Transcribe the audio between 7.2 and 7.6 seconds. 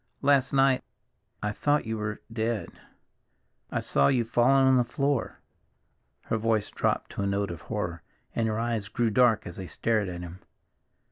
a note